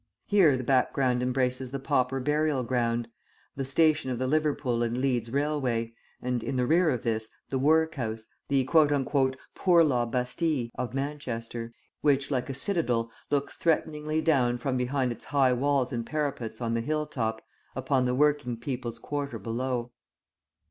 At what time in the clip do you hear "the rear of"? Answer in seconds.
6.55-7.03